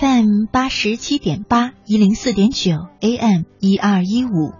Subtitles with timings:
[0.00, 4.54] FM 八十七点八一零四点九 AM 一二一五，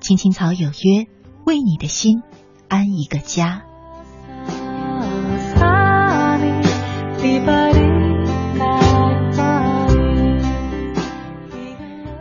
[0.00, 1.06] 青青草有约，
[1.46, 2.22] 为你的心
[2.68, 3.62] 安一个家。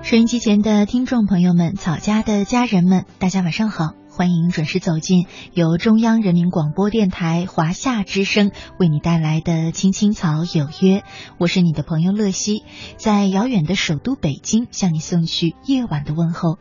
[0.01, 4.00] 收音机前的听众朋友们，草家的家人们，大家晚上好。
[4.21, 10.99] 欢迎准时走进由中央人民广播电台华夏之声为你带来的《青青草有约》，
[11.39, 12.63] 我是你的朋友乐西，
[12.97, 16.59] 在遥远的首都北京向你送去夜晚的问候。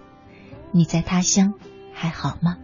[0.72, 1.52] 你在他乡
[1.92, 2.56] 还好吗？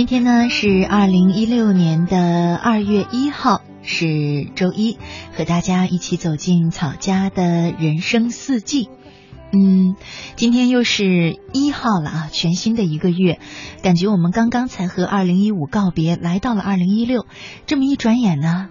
[0.00, 4.96] 今天呢是二零一六年的二月一号，是周一，
[5.36, 8.88] 和大家一起走进草家的人生四季。
[9.52, 9.96] 嗯，
[10.36, 13.40] 今天又是一号了啊，全新的一个月，
[13.82, 17.26] 感觉我们刚刚才和二零一五告别，来到了二零一六。
[17.66, 18.70] 这么一转眼呢，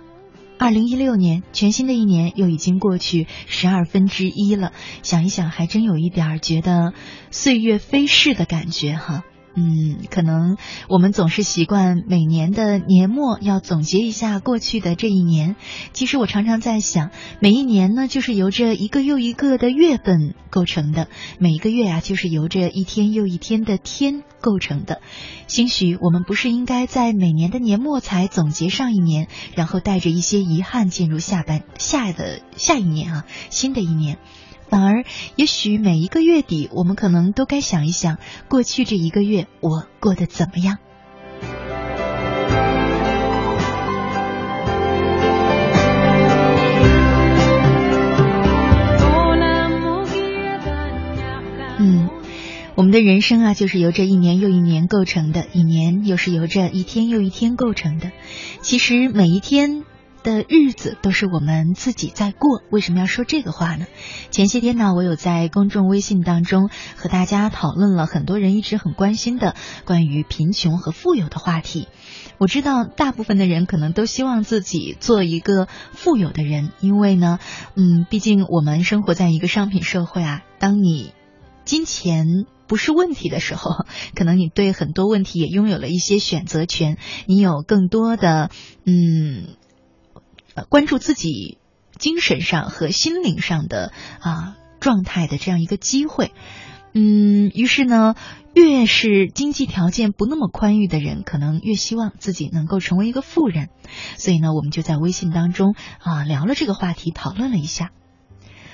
[0.57, 4.71] 二零一六年全新的一年又已经过去十二分之一了。
[5.03, 6.93] 想一想，还真有一点觉得
[7.29, 9.23] 岁月飞逝的感觉哈。
[9.59, 10.55] 嗯，可能
[10.87, 15.57] 我们总是习惯每年的年末要总结一下过去的这一年。
[15.91, 21.07] 其实我常常在想，每一年呢，就是由这一个又一个的月份构成的；
[21.39, 25.01] 每一个月啊，就是由这一天又一天的天构成的。
[25.47, 34.19] 兴许我们不是应该在每年的年末才总结上一年，然后带着一些遗憾进入下半下的下一年啊，新的一年。
[34.69, 35.03] 反而，
[35.35, 40.77] 也许每一个月底，我们可能都该想一想，过去这一个月我过得怎么样。
[51.79, 52.09] 嗯，
[52.75, 58.11] 我们的人生啊，就是由这一年又一年构成的，一年又是由这一天又一天构成的。
[58.61, 59.83] 其实每一天。
[60.23, 63.85] 的日子都是我们自己在过，为什么要说这个话呢？
[64.31, 71.87] 前些天呢，我有在公众微信当中和大家讨论了很多人一直很关心的关于贫穷和富有的话题。
[72.37, 77.39] 我知道大部分的人可能都希望自己做一个富有的人，因为呢，
[77.75, 80.43] 嗯，毕竟我们生活在一个商品社会啊。
[80.59, 81.13] 当你
[81.65, 83.85] 金钱不是问题的时候，
[84.15, 88.51] 可能你对很多问题也拥有了一些选择权，你有更多的
[88.85, 89.55] 嗯。
[90.69, 91.57] 关注自己
[91.97, 96.31] 精神上和心灵上的啊状态的这样一个机会，
[96.93, 98.15] 嗯，于是呢，
[98.53, 103.69] 越是经济条件不那么宽裕的人，可能越希望自己能够成为一个富人。
[104.17, 107.91] 所以呢，我们就在微信当中啊聊了这个话题，讨论了一下。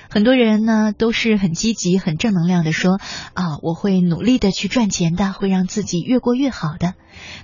[0.08, 3.00] 很多人呢都是很积极、很正能量的说
[3.34, 6.94] 啊，我会努力的去赚钱的，会让自己越过越好的。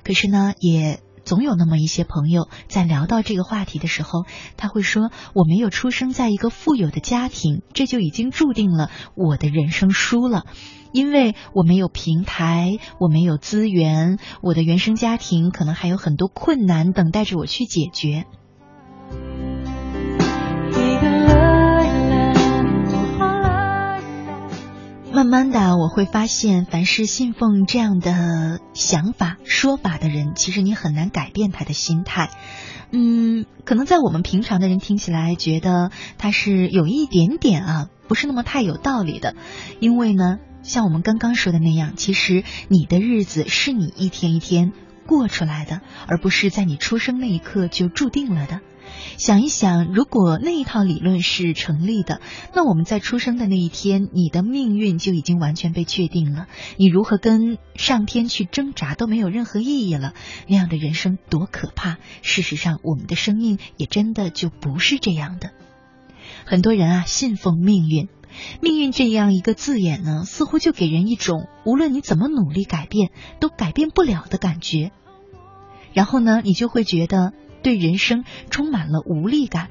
[0.05, 1.01] 可是呢，也。
[1.25, 4.25] 总有那么一些朋友在聊到这个话题的时候，
[4.57, 10.45] 他会说：“我没有出生在一个富有的家庭，这就已经注定了我的人生输了，
[10.93, 18.25] 因为我没有平台，我没有资源，我的原生家庭可能还有很多困难等待着我去解决。”
[25.13, 32.31] 慢慢的，我会发现，凡是信奉这样的想法、说法的人，其实你很难改变他的心态。
[32.93, 39.37] 嗯，可能在我们平常的人听起来，觉得他是有一点点啊，不是那么太有道理的。
[39.81, 44.73] 因为呢，像我们刚刚说的那样，其实你的日子是你一天一天
[45.07, 48.61] 过出来的，而不是在你出生那一刻就注定了的。
[49.17, 52.21] 想一想，如果那一套理论是成立的，
[52.55, 56.49] 那我们在出生的那一天，你的命运就已经完全被确定了。
[56.77, 60.15] 你如何跟上天去挣扎都没有任何意义了。
[60.49, 61.99] 那样的人生多可怕！
[62.23, 65.51] 事实上，我们的生命也真的就不是这样的。
[66.45, 68.09] 很多人啊，信奉命运，
[68.61, 74.91] 命运这样一个字眼呢，似乎就给人一种无论你怎么努力改变，都改变不了的感觉。
[75.93, 77.33] 然后呢，你就会觉得。
[77.63, 79.71] 对人生充满了无力感。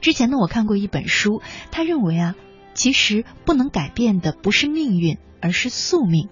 [0.00, 2.36] 之前呢，我看过一本书，他认为啊，
[2.74, 6.28] 其实不能改变的不是命运，而是宿命。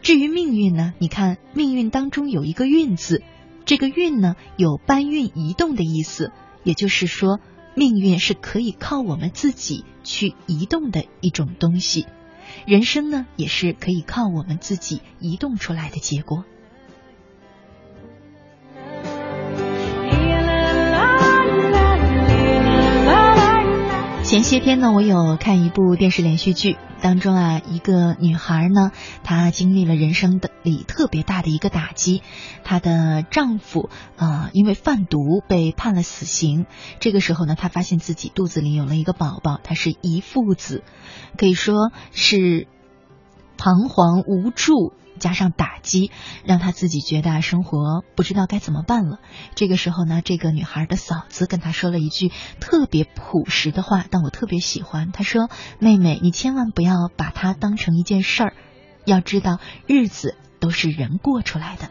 [0.00, 3.22] 至于命运呢，你看命运当中有一个“运”字，
[3.64, 6.30] 这个“运”呢有搬运、移动的意思，
[6.62, 7.40] 也就是说，
[7.74, 12.06] 命运是可以靠我们自己去移动的一种东西。
[12.64, 16.44] 人生呢，也是可以靠我们自己移动出来的结果。
[24.28, 28.92] 前些天呢，我有看一部电视连续剧，当中啊，一个女孩呢，
[29.24, 32.20] 她经历了人生的里特别大的一个打击，
[32.62, 33.88] 她的丈夫
[34.18, 36.66] 啊，因为贩毒被判了死刑。
[37.00, 40.84] 这个时候呢，她发现自己肚子里有了一个宝宝，她是遗腹子，
[41.38, 42.68] 可以说是
[43.56, 44.92] 彷徨无助。
[45.18, 46.10] 加上打击，
[46.44, 49.18] 让他自己觉得生活不知道该怎么办了。
[49.54, 52.30] 这个时候呢，这个女孩的嫂子跟她说了一句
[52.60, 55.12] 特别朴实的话，但我特别喜欢。
[55.12, 55.50] 她说
[55.80, 58.54] ：“妹妹，你千万不要把它当成一件事儿，
[59.04, 61.90] 要知道日子都是人过出来的。”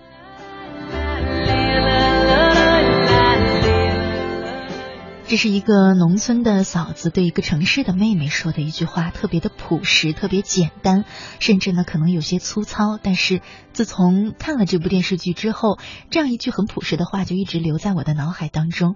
[5.27, 11.03] 这是一个农村的嫂子对一个城市的妹妹说的一句话，特别的朴实，特别简单，
[11.41, 12.97] 甚至呢可能有些粗糙。
[12.97, 13.41] 但是
[13.73, 15.79] 自从看了这部电视剧之后，
[16.09, 18.95] 这样一句很朴实的话就一直留在我的脑海当中。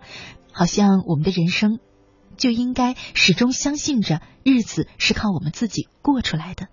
[0.53, 1.79] 好像我们的人生
[2.37, 6.67] 就应该始终相信着，日子是靠我们自己过出来的。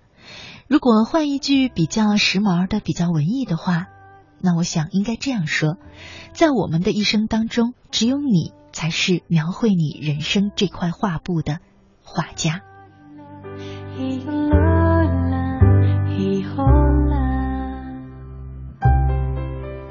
[0.68, 3.88] 如果换一句比较时髦的、比较文艺的话，
[4.40, 5.78] 那我想应该这样说：
[6.32, 8.52] 在我们的一生当中，只有你。
[8.78, 11.58] 才是描绘你人生这块画布的
[12.04, 12.62] 画家。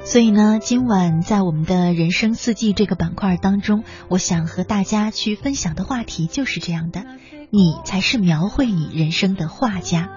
[0.04, 7.04] 所以呢，今晚在我们的人生四季这个板块当中，我想和大家去分享的话题就是这样的：
[7.50, 10.08] 你才是描绘你人生的画家。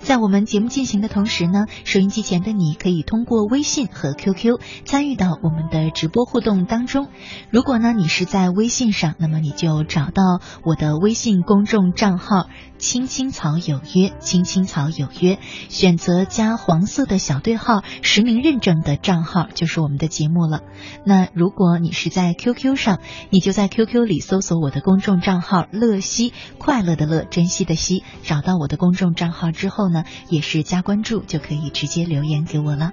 [0.00, 7.08] 在我们节目进行的同时呢，收音机前的你可以通过微信和 QQ 参与到我们的直播互动当中。
[7.50, 12.48] 如果呢你是在微信上，那么你就找到我的微信公众账号
[12.80, 15.38] “青青草有约”，青青草有约，
[15.68, 20.62] 选择加黄色的小对号，实名认证的账号就是我们的节目了。
[21.04, 29.90] 那如果你是在 QQ 上，你就在 QQ 里搜索我的公众账号“乐西”，快乐的乐，珍惜的惜，找到我的公众账号之后。
[29.90, 32.92] 呢，也是加关注就可以直接留言给我了。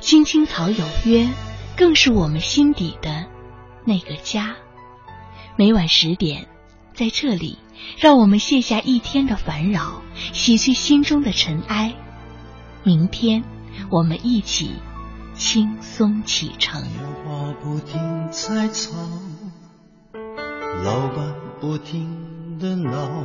[0.00, 1.28] 青青草有约，
[1.76, 3.26] 更是我们心底的
[3.84, 4.56] 那个家。
[5.56, 6.48] 每晚十点，
[6.94, 7.58] 在这里，
[7.98, 10.02] 让我们卸下一天的烦扰，
[10.32, 11.94] 洗去心中的尘埃。
[12.82, 13.44] 明天，
[13.90, 14.72] 我们一起
[15.34, 16.82] 轻松启程。
[17.24, 18.92] 话不停在吵，
[20.84, 23.24] 老板不停的闹，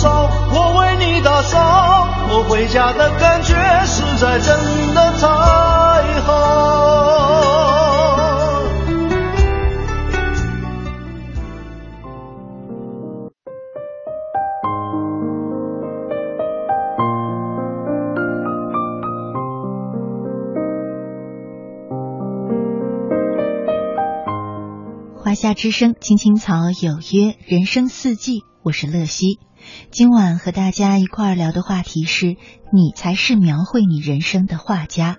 [0.00, 3.54] 烧，我为你打扫，我回家的感觉
[3.84, 5.26] 实在真的太
[6.22, 6.56] 好。
[25.22, 29.38] 华夏之声，青青草有约，人生四季，我是乐西。
[29.90, 32.36] 今晚和大家一块儿聊的话题是：
[32.72, 35.16] 你才是描绘你人生的画家。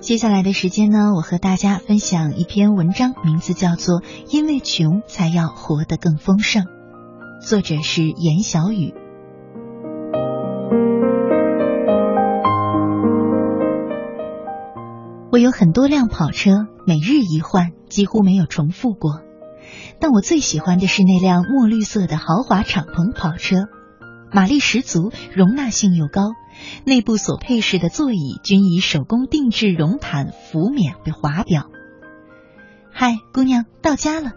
[0.00, 6.64] 接下来的时间呢，我和大家分享一篇文章，名字叫做《因为穷才要活得更丰盛》，
[7.40, 8.94] 作者是严小雨。
[15.30, 19.22] 我有很多辆跑车，每日一换，几乎没有重复过。
[19.98, 23.68] 但我最喜欢的是那辆墨绿色的豪华敞篷跑车，
[24.30, 26.32] 马力十足，容纳性又高。
[26.84, 31.70] 内部所配饰的座椅均以手工定制绒毯拂面为华表。
[32.92, 34.32] 嗨，姑娘，到家了。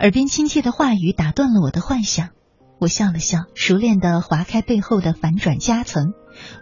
[0.00, 2.30] 耳边亲切的话语打断了我的幻想。
[2.80, 6.12] 我笑了笑，熟练地划开背后的反转夹层，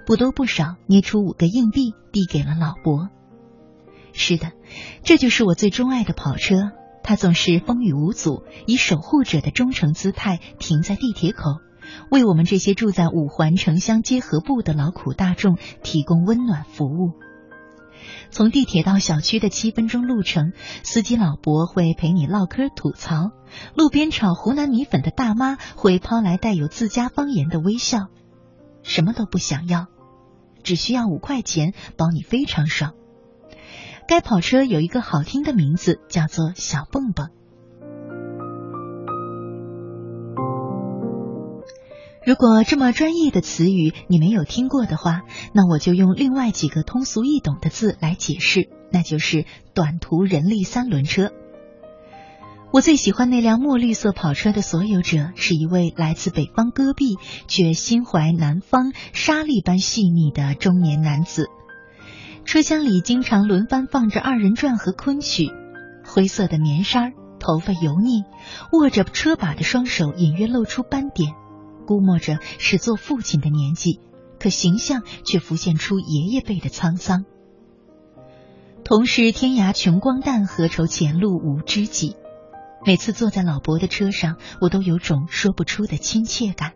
[0.07, 3.11] 不多不少捏出五个硬币，递给了老伯。
[4.13, 4.53] 是的，
[5.03, 6.57] 这就是我最钟爱的跑车。
[7.03, 11.61] 它总是风雨无阻，以守护者的忠诚姿态停在地铁口，
[12.11, 17.13] 为我们这些住在五环城乡结合部的劳苦大众提供温暖服务。
[18.31, 23.31] 从地铁到小区的七分钟路程，司机老伯会陪你唠嗑吐槽，
[23.75, 28.09] 路边炒湖南米粉的大妈会抛来带有自家方言的微笑。
[28.83, 29.87] 什么都不想要，
[30.63, 32.95] 只需要五块钱，保你非常爽。
[34.09, 37.31] 该跑车有一个好听的名字，叫做小蹦蹦。
[42.27, 51.31] 如果这么专业的词语你没有听过的话，那我就用另外几个通俗易懂的字来解释，那就是短途人力三轮车。
[52.73, 57.17] 我最喜欢那辆墨绿色跑车的所有者是一位来自北方戈壁
[57.47, 61.47] 却心怀南方沙砾般细腻的中年男子。
[62.45, 65.53] 车厢里经常轮番放着二人转和昆曲，
[66.05, 68.25] 灰色的棉衫，头发油腻，
[68.73, 71.33] 握着车把的双手隐约露出斑点。
[71.87, 74.01] 估摸着是做父亲的年纪，
[74.39, 77.25] 可形象却浮现出爷爷辈的沧桑。
[78.85, 82.17] 同是天涯穷光蛋，何愁前路无知己。
[82.85, 86.75] 每次坐在老伯的车上，我都有种说不出的亲切感。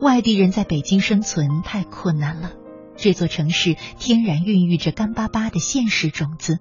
[0.00, 2.52] 外地人在北京生存太困难了，
[2.96, 6.58] 这座城市天然孕育着干巴巴的现实种子，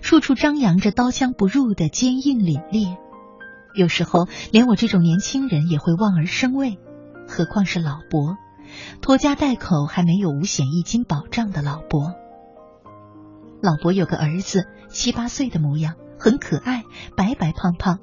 [0.00, 2.96] 处处张扬着刀枪不入的坚硬凛冽。
[3.74, 6.78] 有时候，连我这种年轻人也会望而生畏，
[7.28, 8.36] 何况是老伯，
[9.00, 12.14] 拖家带口还没有五险一金保障的老伯。
[13.62, 16.84] 老伯有个儿子，七八岁的模样，很可爱，
[17.16, 17.98] 白白胖胖，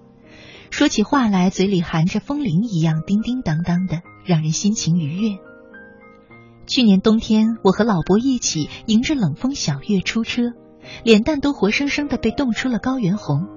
[0.70, 5.38] 说起话来嘴里含着风铃一样叮叮当当的，让人心情愉悦。
[6.68, 10.54] 去年冬天，我和老伯一起迎着冷风小月出车，
[11.04, 13.57] 脸蛋都活生生的被冻出了高原红。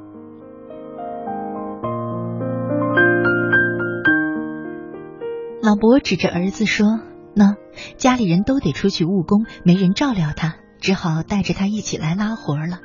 [5.70, 6.98] 老伯指着儿子说
[7.32, 7.54] ：“那
[7.96, 12.80] 家里人都得出去务工，没人照料他，只好带着他一起来拉活了。”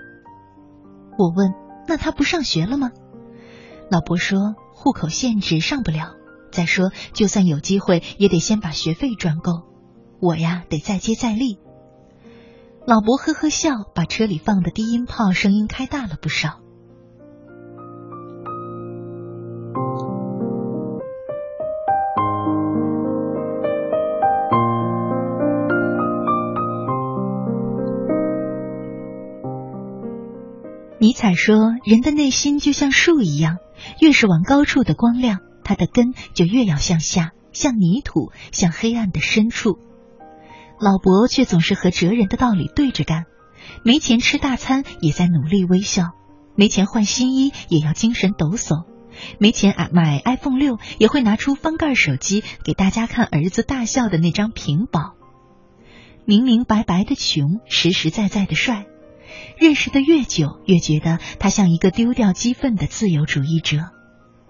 [1.17, 1.51] 我问
[1.89, 2.91] ：“那他不上学了吗？”
[3.89, 6.13] 老伯说：“户口限制，上不了。
[6.51, 9.63] 再说，就算有机会，也得先把学费赚够。
[10.21, 11.57] 我呀，得再接再厉。”
[12.85, 16.59] 老伯呵呵笑，把车里放的低音炮声音开大了不少。
[31.15, 31.55] 彩说
[31.87, 33.57] ：“人的内心就像树一样，
[34.01, 39.79] 越是往高处的光亮，它的根就越要向下，像泥土，像黑暗的深处。”
[40.77, 43.23] 老伯却总是和哲人的道理对着干，
[43.81, 46.09] 没钱吃大餐也在努力微笑，
[46.53, 48.83] 没钱换新衣也要精神抖擞，
[49.39, 55.13] 没钱买 iPhone 六也会拿出翻盖手机给大家看儿子大笑的那张屏保。
[56.25, 58.85] 明明白白的穷，实实在在的帅。
[59.57, 63.77] 认识的越久，越觉得他像一个丢掉激愤的自由主义者，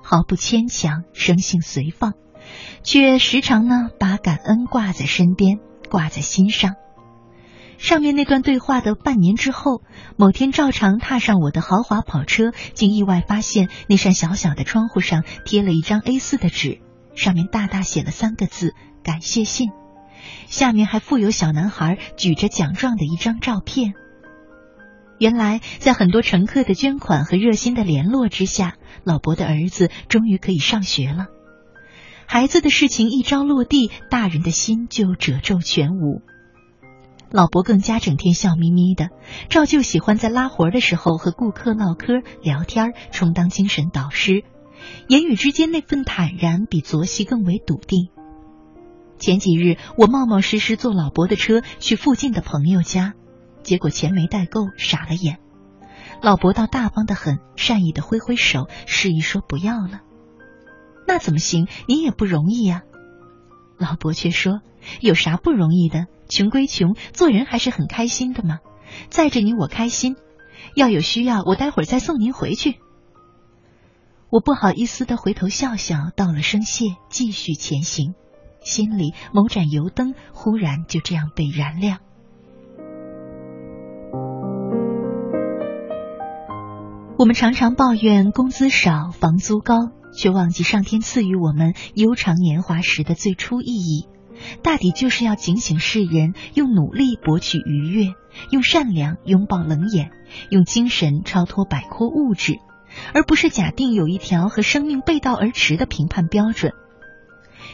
[0.02, 2.13] 毫不牵强，生性随放，
[2.84, 6.76] 却时常呢把感恩挂在身边，挂在心上。
[7.78, 9.82] 上面那段对话的半年之后，
[10.17, 16.80] 某天照常踏上我的豪华跑车，竟意外发现那扇小小的窗户上贴了一张 A4 的纸，
[17.15, 19.71] 上面大大写了三个字“感谢信”，
[20.48, 23.93] 下面还附有小男孩举着奖状的一张照片。
[25.17, 31.28] 原来，在很多乘客的捐款和热心的联络之下，老伯的儿子终于可以上学了。
[32.28, 36.21] 孩子的事情一朝落地，大人的心就褶皱全无。
[37.32, 39.10] 老伯更加整天笑眯眯的，
[39.49, 44.43] 照旧喜欢在拉活的时候和顾客唠嗑聊天，充当精神导师，
[45.08, 48.10] 言语之间那份坦然比昨夕更为笃定。
[49.17, 53.13] 前几日，我冒冒失失坐老伯的车去附近的朋友家。
[53.65, 55.39] 结果钱没带够，傻了眼。
[56.21, 60.01] 老伯倒大方的很，善意的挥挥手，示意说不要了。
[61.08, 61.67] 那怎么行？
[61.88, 62.84] 你也不容易呀。
[63.78, 64.62] 老伯却说
[65.01, 66.06] ：“有啥不容易的？
[66.30, 68.60] 穷归穷，做人还是很开心的嘛。
[69.10, 70.15] 载着你我开心，
[70.75, 72.75] 要有需要，我待会儿再送您回去。”
[74.30, 78.13] 我不好意思的回头笑笑，道了声谢，继续前行，
[78.62, 81.99] 心里某盏油灯忽然就这样被燃亮。
[87.17, 89.75] 我们常常抱怨工资少、房租高，
[90.15, 94.08] 却忘记上天赐予我们悠长年华时的最初意义，
[94.62, 98.13] 大抵就是要警醒世人，用努力博取愉悦，
[98.51, 100.12] 用善良拥抱冷眼，
[100.49, 102.60] 用精神超脱摆脱物质，
[103.13, 106.73] 而不是假定有一条和生命背道而驰的评判标准。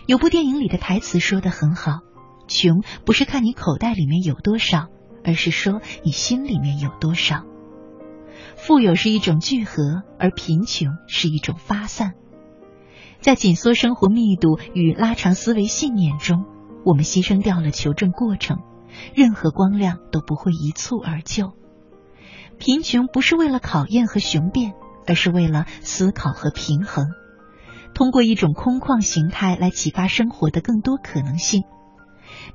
[0.06, 1.99] 有部电影里的台词说的很好
[2.47, 4.88] ：“穷不是看你口袋里面有多少，
[5.23, 7.43] 而是说你心里面有多少。”
[8.55, 12.13] 富有是一种聚合，而贫穷是一种发散。
[13.19, 16.45] 在紧缩生活密度与拉长思维信念中，
[16.86, 18.60] 我们牺牲掉了求证过程，
[19.15, 21.53] 任何光亮都不会一蹴而就。
[22.57, 24.73] 贫穷不是为了考验和雄辩，
[25.07, 27.05] 而是为了思考和平衡。
[27.93, 31.63] 通过一种空旷形态来启发生活的更多可能性。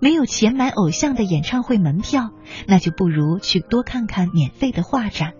[0.00, 2.30] 没有钱买偶像的演唱会门票，
[2.66, 5.32] 那就不如去多看看免费的画展。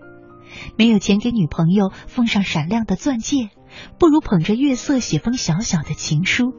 [0.77, 3.49] 没有钱给女朋友奉上闪亮的钻戒，
[3.99, 6.53] 不如捧着月色写封小小的情书。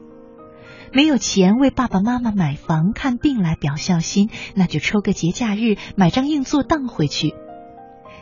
[0.93, 7.33] 没有钱为爸爸妈妈买房看病来表孝心，那就抽个节假日买张硬座当回去。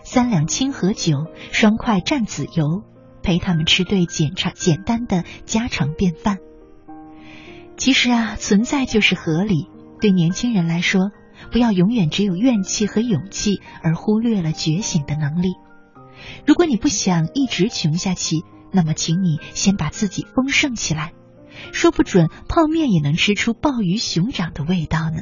[0.03, 2.84] 三两清河酒，双筷蘸子油，
[3.21, 6.39] 陪他们吃顿简常简单的家常便饭。
[7.78, 9.70] 其实啊，存在就是合理。
[10.02, 11.12] 对年轻人来说。
[11.52, 15.50] 不要永远只有怨气和勇气，而忽略了觉醒的能力。
[16.48, 18.38] 如果你不想一直穷下去，
[18.74, 21.13] 那么请你先把自己丰盛起来，
[21.72, 25.22] 说不准泡面也能吃出鲍鱼熊掌的味道呢。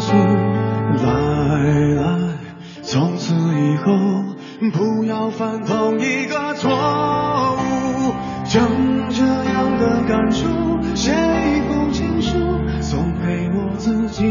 [0.00, 1.12] 诉，来
[1.94, 2.02] 来，
[2.82, 3.92] 从此以后
[4.72, 8.14] 不要犯同一个错误。
[8.44, 8.66] 将
[9.10, 10.48] 这样的感触
[10.96, 12.36] 写一封情书，
[12.80, 14.24] 送给我自己，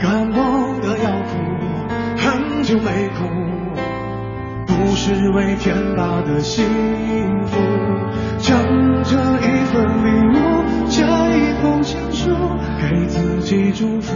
[0.00, 1.36] 感动的要哭，
[2.16, 3.28] 很久没哭，
[4.66, 6.64] 不是为天大的幸
[7.44, 7.60] 福，
[8.38, 8.58] 将
[9.02, 10.43] 这一份礼物。
[12.80, 14.14] 给自己祝福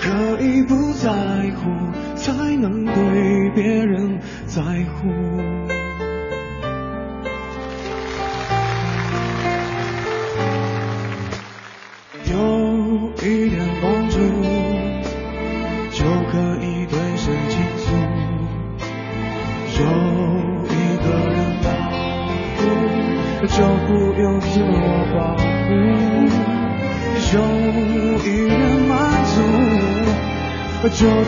[0.00, 1.10] 可以不在
[1.56, 5.77] 乎才能对别人在乎。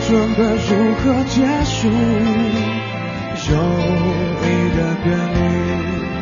[0.07, 1.87] 准备如何结束
[3.49, 3.57] 有
[4.43, 5.39] 一个点领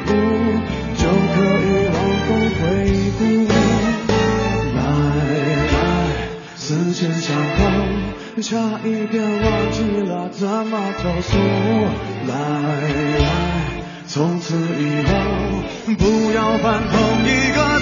[0.06, 0.10] 悟
[0.96, 1.02] 就
[1.34, 2.62] 可以往后回
[3.18, 3.20] 顾
[4.76, 4.80] 来
[5.68, 5.74] 来
[6.56, 7.60] 思前想后
[8.42, 11.38] 差一点忘记了怎么投诉
[12.28, 12.32] 来
[13.20, 13.26] 来
[14.08, 15.14] 从此以后
[15.98, 17.79] 不要犯同一个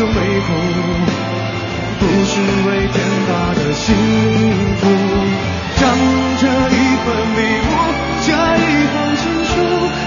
[0.00, 0.16] 就没哭，
[1.98, 2.96] 不是为天
[3.28, 3.94] 大的幸
[4.78, 4.82] 福，
[5.76, 5.82] 将
[6.40, 7.70] 这一份礼物，
[8.24, 9.52] 这一封情书，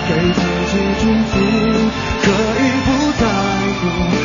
[0.09, 1.33] 给自己祝福，
[2.23, 2.25] 可
[2.57, 2.89] 以不
[3.21, 3.23] 在
[3.81, 4.22] 乎。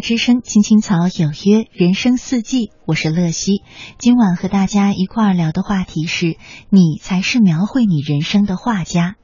[0.00, 3.62] 之声，青青草有约，人生四季，我是乐西。
[3.98, 6.36] 今晚和大家一块儿聊的话题是：
[6.70, 9.16] 你才是描绘你人生的画家。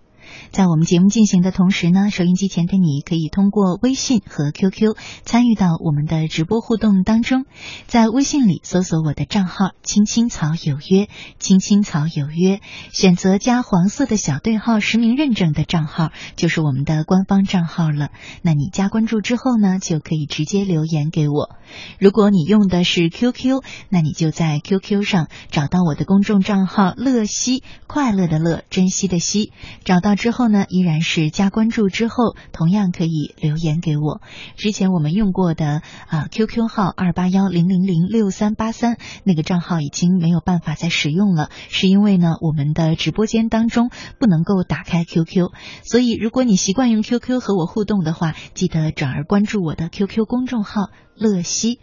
[0.51, 7.45] 在我们节目进行的同时呢，收音机前的你可以通过微信和 QQ 参与到我们的直播互动当中。
[7.87, 12.61] 在微信里搜索我的账号“青青草有约”，“青青草有约”，
[12.93, 18.11] 选择加黄色的小对号实名认证的账号，就是我们的官方账号了。
[18.43, 21.57] 那你加关注之后呢，就可以直接留言给我。
[21.99, 29.53] 如果你用的是 QQ，那你就在 QQ 上找到我的公众账号“乐西”，快乐的乐，珍惜的惜。
[29.85, 34.21] 找到之之后呢，依然是加关注之后，同样可以留言给我。
[34.57, 45.53] 之前我们用过的啊 QQ 号二八幺零零零六三八三那个账号已经没有办法再使用了，是因为呢我们的直播间当中不能够打开 QQ，
[45.85, 51.79] 所以如果你习惯用 QQ 和我互动的话，记得转而关注我的 QQ 公众号乐西。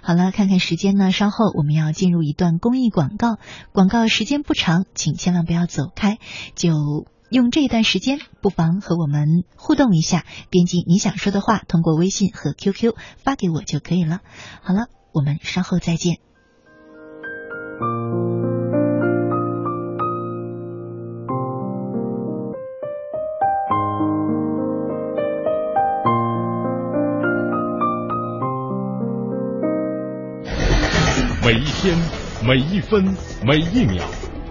[0.00, 3.36] 好了，看看时间呢，稍后我们要进入一段公益广告，
[3.74, 6.16] 广告时间不长，请千万不要走开，
[6.54, 6.72] 就。
[7.32, 14.20] 用这一段时间，不妨和我们互动一下，编辑你想说的话，通过微信和 QQ 发给我就可以了。
[14.60, 16.18] 好了，我们稍后再见。
[31.42, 31.96] 每一天，
[32.46, 34.04] 每一分，每一秒。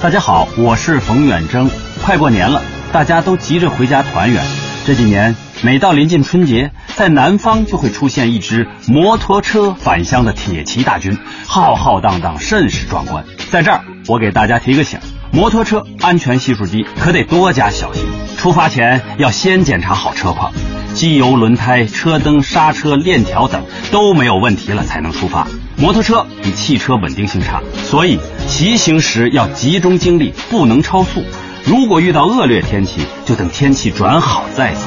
[0.00, 1.68] 大家好，我是冯远征。
[2.04, 4.44] 快过年了，大家都急着回家团圆。
[4.86, 13.24] 这几年，每到临近春节，在南方就会出现一支摩托车返乡的铁骑大军，浩浩荡荡，甚是壮观。
[13.50, 15.00] 在这儿，我给大家提个醒：
[15.32, 18.04] 摩托车安全系数低，可得多加小心。
[18.36, 20.52] 出发前要先检查好车况，
[20.94, 25.48] 机油、轮胎、车灯、刹车、链条等都没有问题了才能出发。
[25.80, 31.22] 摩托车比汽车稳定性差，所以骑行时要集中精力，不能超速。
[31.64, 34.80] 如果遇到恶劣天气，就等天气转好再走。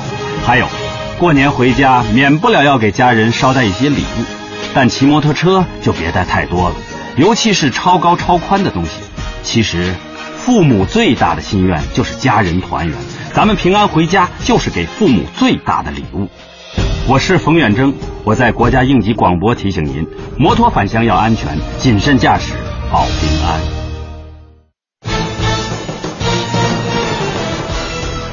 [0.45, 0.67] 还有，
[1.17, 4.25] 过年回家免不了要给家人捎带一些礼物，
[4.73, 6.75] 但骑摩托车就别带太多了，
[7.15, 8.91] 尤其是超高超宽的东西。
[9.43, 9.95] 其实，
[10.35, 12.97] 父母最大的心愿就是家人团圆，
[13.33, 16.27] 咱们平安回家就是给父母最大的礼物。
[17.07, 22.53] 我是冯远征，我在国家应急广播提醒您：摩托返乡要安全，谨慎驾驶
[22.91, 23.59] 保平安。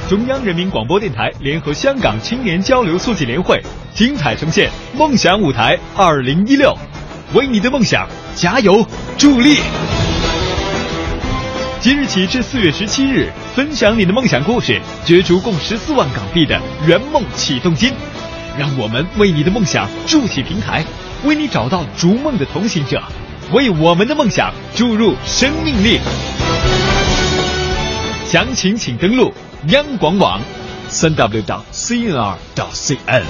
[0.09, 3.61] 中央人民广播电台联合香港青年交流促进联会
[3.95, 6.77] 精彩呈现“梦想舞台二零一六”，
[7.35, 9.57] 为你的梦想加油助力。
[11.81, 17.93] 即日起至四月十七日，分享你的梦想故事，角逐共十四万港币的圆梦启动金。
[18.59, 20.85] 让我们为你的梦想筑起平台，
[21.23, 23.01] 为你找到逐梦的同行者，
[23.53, 26.01] 为我们的梦想注入生命力。
[28.27, 29.33] 详情请登录
[29.68, 30.40] 央广网
[30.88, 33.23] 三 w 到 cnr 到 cn。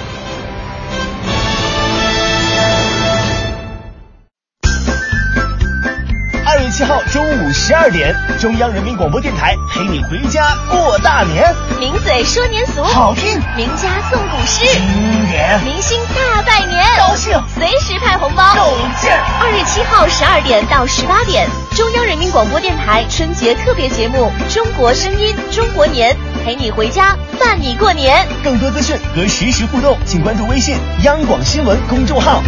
[6.45, 11.53] 二月七号中午十二点，中央人民广播电台陪你回家过大年。
[11.79, 19.21] 名嘴说年俗，好听；名家诵古诗，经典；明星大拜年，高兴；随时派红包，够劲儿。
[19.39, 26.11] 二月七号十二点到十八点，中央人民广播电台春节特别节目《中国声音中国年》，
[26.43, 28.27] 陪你回家伴你过年。
[28.43, 32.41] 更多资讯和实时互动，请关注微信央广新闻公众号。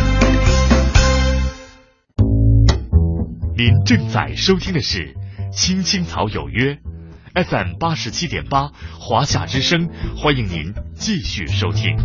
[3.56, 4.98] 您正在收听的是
[5.56, 6.74] 《青青草有约》
[7.34, 11.98] ，FM 八十七点八，华夏之声，欢迎您继续收听。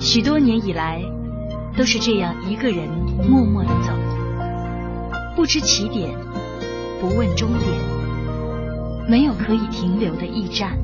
[0.00, 1.02] 许多年以来，
[1.76, 2.88] 都是这样一个人
[3.28, 3.92] 默默的走，
[5.34, 6.14] 不知起点，
[7.00, 7.68] 不问终点，
[9.08, 10.78] 没有可以停留的驿站。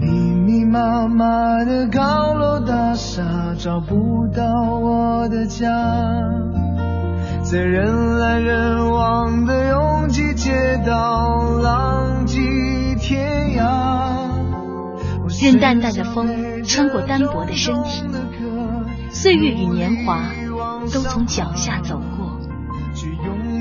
[0.00, 4.42] 密密麻麻的高楼大厦找不到
[4.78, 5.68] 我的家，
[7.52, 12.38] 在人来人往的拥挤街道浪迹
[12.98, 14.08] 天涯。
[15.38, 18.06] 任淡淡的风穿过单薄的身体，
[19.10, 20.22] 岁月与年华
[20.94, 22.40] 都从脚下走过，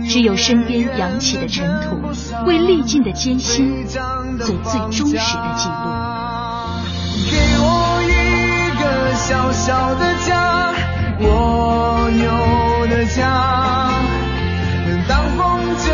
[0.08, 1.99] 只有身边扬起的尘土，
[2.45, 5.75] 为历尽的艰辛做最忠实的记录。
[7.30, 10.71] 给我一个小小的家，
[11.19, 11.51] 蜗牛
[13.02, 13.90] 的家，
[15.08, 15.90] 当风遮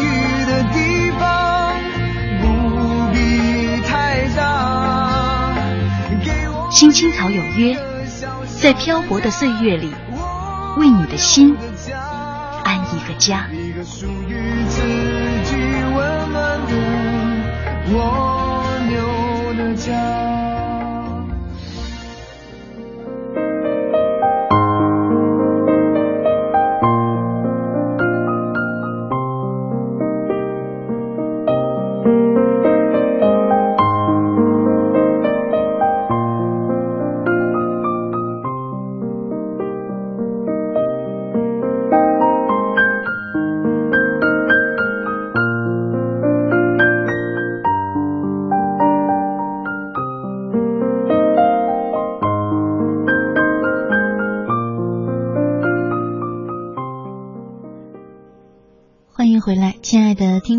[0.00, 0.04] 雨
[0.46, 1.74] 的地方，
[2.40, 2.46] 不
[3.12, 5.56] 必太大。
[6.70, 7.76] 青青草有约，
[8.60, 9.92] 在漂泊的岁月里，
[10.76, 11.56] 为你的心
[12.62, 13.48] 安一个家。
[13.50, 14.82] 一个属于自
[15.46, 15.56] 己
[15.96, 16.72] 温暖的
[17.92, 18.25] 蜗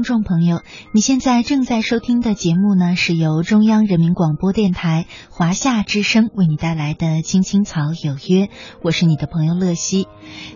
[0.08, 0.62] 众朋友，
[0.94, 8.46] 你现在正在收听的节目呢，是由中央人民广播电台华夏之声为你带来的《青青草有约》，
[8.82, 10.08] 我是你的朋友乐西。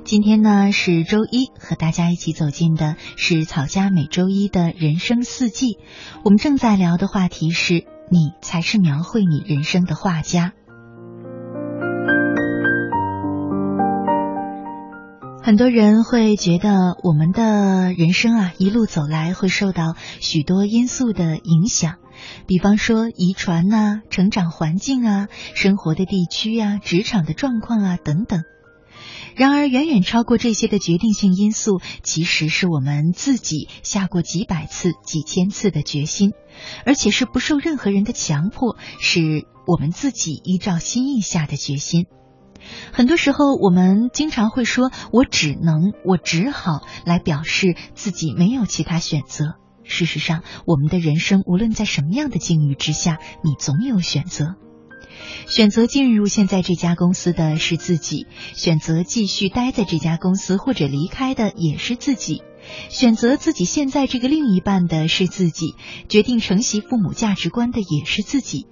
[0.06, 5.78] 今天呢是周一，和大家一起走进的是草家每周一的人生四季。
[6.24, 10.54] 我们正在聊的话题是：你才是描绘你人生的画家。
[15.44, 21.96] 很多人会觉得我们的人生啊，一路走来会受到许多因素的影响，
[22.46, 28.44] 比方说遗传呐、成长环境啊、生活的地区啊、职场的状况啊等等。
[29.36, 36.34] 然而，远远超过这些的决定性因素，其实是我们自己下过几百次、几千次的决心，
[36.86, 42.06] 而且是不受任何人的强迫，是我们自己依照心意下的决心。
[42.92, 49.56] 很多时候，我们经常会说“我只能”“我只好”来表示自己没有其他选择。
[49.84, 54.56] 事实上，我们的人生无论在什么样的境遇之下，你总有选择。
[55.48, 62.42] 选择进入现在这家公司的是自己，选择继续待在这家公司或者离开的也是自己，
[62.90, 65.76] 选择自己现在这个另一半的是自己，
[66.08, 68.68] 决定承袭父母价值观的也是自己。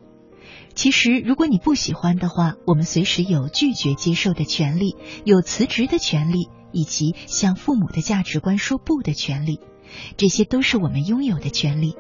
[0.76, 4.96] 其实，如果你不喜欢的话，我们随时有拒绝接受的权利，
[5.26, 9.60] 有辞职的权利，以及向父母的价值观说不的权利，
[10.16, 11.96] 这些都是我们拥有的权利。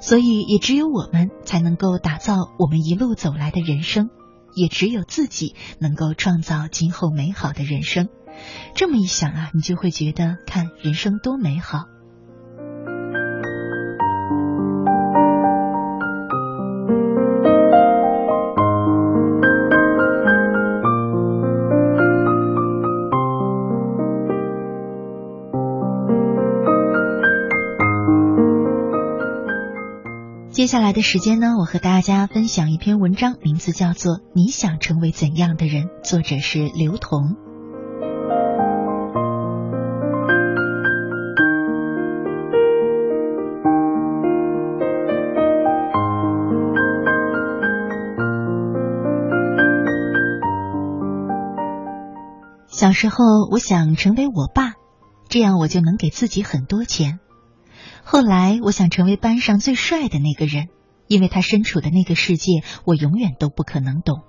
[0.00, 4.10] 所以，也只有我们才能够打造我们一路走来的人生，
[4.54, 8.08] 也只有自己能够创造今后美好的人生。
[8.74, 11.86] 这么一想啊，你就会觉得，看人生多美好。
[30.62, 37.34] 接下来的时间呢我和大家分享一篇文章名字叫做你想成为怎样的人作者是刘同。
[52.68, 54.74] 小时候我想成为我爸
[55.28, 57.18] 这样我就能给自己很多钱。
[58.12, 60.68] 后来，我想成为班上最帅的那个人，
[61.06, 64.20] 因为他身处的那个世界，我永远都不可能懂。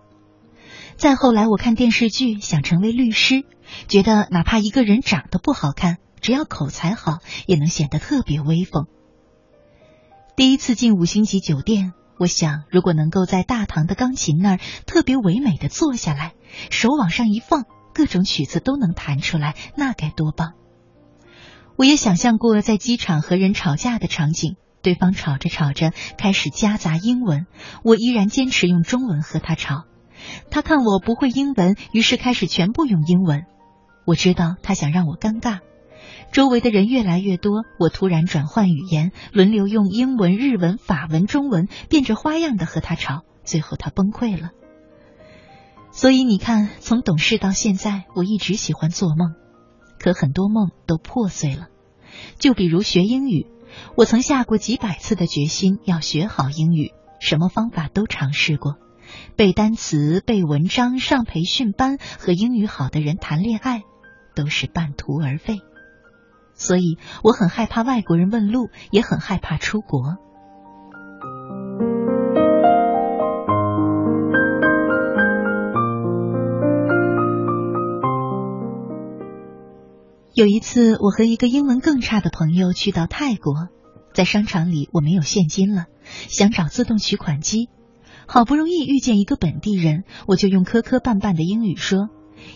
[0.95, 3.43] 再后来，我看电视剧，想成为律师，
[3.89, 8.86] 觉得哪怕一个人长得不好看，只要口才好，也能显得特别威风。
[10.38, 16.36] 第一次进五星级酒店，我想，如果能够在大堂的钢琴那儿特别唯美的坐下来，
[16.69, 17.65] 手往上一放。
[17.93, 20.53] 各种曲子都能弹出来，那该多棒！
[21.76, 27.47] 我也想象过在机场和人吵架的场景，对方吵着吵着开始夹杂英文，
[27.84, 29.86] 我依然坚持用中文和他吵。
[30.49, 33.45] 他看我不会英文，于是开始全部用英文。
[34.05, 35.59] 我知道他想让我尴尬。
[36.32, 44.49] 周围的人越来越多，我突然转换语言，轮流用英文、日文、法文、中文，变着花样的和他吵，最后他崩溃了。
[45.91, 49.36] 所以你看，从懂事到现在，我一直喜欢做梦，
[50.04, 51.70] 可很多梦都破碎了。
[52.38, 53.47] 就比如学英语，
[53.95, 56.91] 我曾下过几百次的决心要学好英语，
[57.22, 58.76] 什么方法都尝试过，
[59.38, 63.84] 背单词、背文章、上培训班、和英语好的人谈恋爱，
[64.36, 65.62] 都是半途而废。
[66.54, 70.18] 所以我很害怕外国人问路，也很害怕出国。
[80.34, 83.67] 有一次，我和一个英文更差的朋友去到泰国，
[84.15, 85.86] 在商场里我没有现金了，
[86.27, 87.69] 想找自动取款机，
[88.25, 92.09] 好不容易遇见一个本地人，我就用磕磕绊绊的英语说：“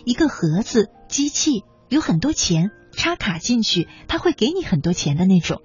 [0.04, 5.62] 一个盒子，机器，有很多钱，插卡进去，他会给你很多钱的那种。”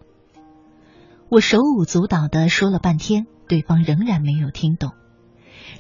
[1.30, 4.92] 我手舞足蹈的说了半天，对方仍然没有听懂。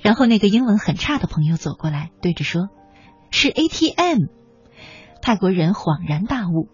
[0.01, 2.69] 然后那个英文很差的朋友走过来，对着说
[3.29, 4.29] ：“是 ATM。”
[5.23, 6.67] 泰国人恍然大悟，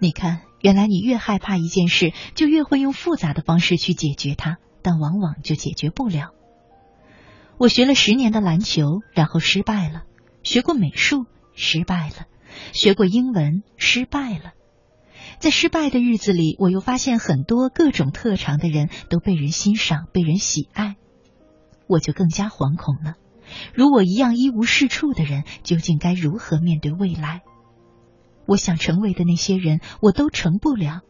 [0.00, 6.32] 你看，原来你越害怕一件事，就越会用复杂的方式去解决它，但往往就解决不了。
[7.56, 10.02] 我学了十年的篮球，然后失败了；
[10.42, 12.26] 学过美术，失败了；
[12.72, 14.54] 学过英文，失败了。
[15.38, 20.96] 在失败的日子里，我又发现很多各种特长的人都被人欣赏、被人喜爱，
[21.86, 23.14] 我就更加惶恐了。
[23.74, 27.42] 如我一样一无是处的人，究竟该如何面对未来？
[28.46, 31.00] 我想成为的那些人，我都成不了。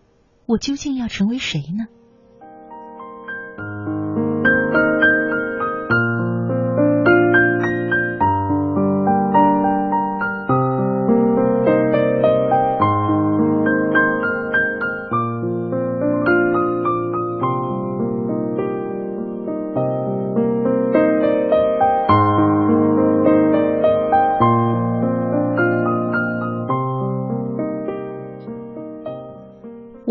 [0.47, 1.87] 我究竟要成为谁呢？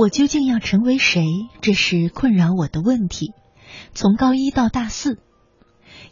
[0.06, 1.26] 我究竟要成为谁？
[1.62, 3.34] 这是困扰我的问题。
[3.96, 5.18] 从高一到大四，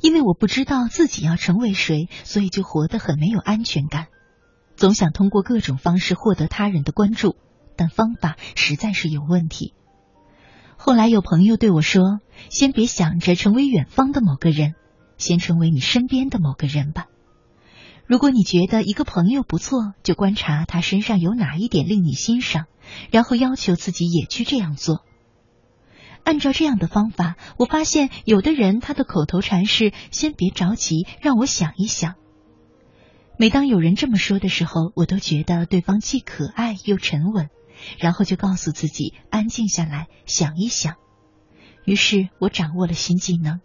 [0.02, 4.08] 因为我不知道自己要成为谁，所以就活得很没有安全感，
[4.76, 7.36] 总想通过各种方式获得他人的关注，
[7.76, 9.76] 但方法实在是有问题。
[10.76, 12.20] 后来有朋友对我说
[12.50, 14.74] ：“先别想着成为远方的某个人，
[15.20, 17.06] 先成为你身边的某个人吧。
[18.06, 22.66] 如果你觉得一个朋友不错，就观察他身上有哪一点令你欣赏。”
[23.10, 25.06] 然后要求自己也去这样做。
[26.26, 32.16] 按照这样的方法，我发现有的人他的口头禅是“先别着急，让我想一想”。
[33.40, 37.50] 每当有人这么说的时候，我都觉得对方既可爱又沉稳，
[37.98, 40.96] 然后就告诉自己安静下来想一想。
[41.86, 43.60] 于是我掌握了新技能。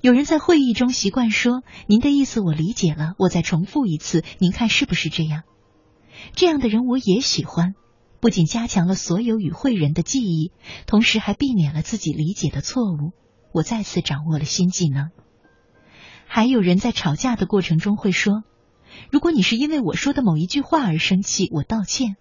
[0.00, 5.42] 有人在会议中习惯说：“您的意思我理解了，我再重复一次，您看是不是这样？”
[6.34, 7.74] 这样的人我也喜欢。
[8.20, 10.50] 不仅加强了所有与会人的记忆，
[10.86, 13.12] 同时还避免了自己理解的错误。
[13.52, 15.10] 我再次掌握了新技能。
[16.26, 18.42] 还有人在吵架的过程中会说
[19.10, 22.16] ：“如果你是因为我说的某一句话而生气，我道歉。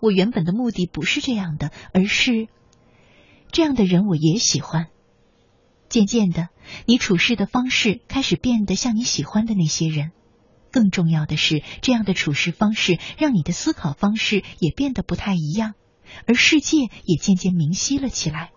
[0.00, 2.48] 我原本的目的不是这样的，而是
[3.50, 4.88] 这样的人我也喜欢。”
[5.92, 6.48] 渐渐的，
[6.86, 10.10] 你处事的方式开始变得像你喜欢的那些人。
[10.70, 15.74] 更重要的是，这样的处事方式让你的思考方式也变得不太一样，
[16.26, 18.52] 而世界也渐渐明晰了起来。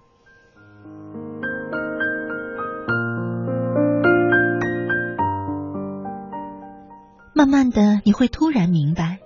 [7.33, 9.19] 慢慢的，你会突然明白，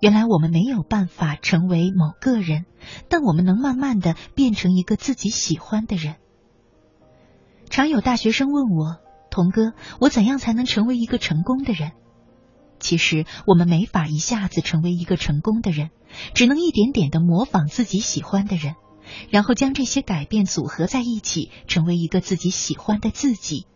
[0.00, 2.64] 原来我们没有办法成为某个人，
[3.08, 6.16] 但我们能慢慢的变成一个自己喜欢的人。
[7.72, 8.98] 常有大学生问我
[9.32, 11.92] ：“童哥，我怎样才能成为一个成功的人？”
[12.78, 15.88] 其实我们没法一下子成为一个成功的人，
[16.34, 18.74] 只能一点点的模仿自己喜欢的人，
[19.30, 23.66] 然后将这些改变组合在一起，成为一个自己喜欢的自己。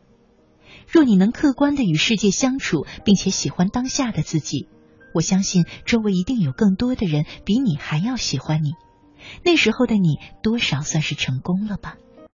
[0.86, 4.68] 若你能客观的与世界相处，并且喜欢当下的自己，
[5.14, 8.72] 我相信周围一定有更多的人比你还要喜欢你。
[9.42, 11.96] 那时候的你，多少算是成功了吧？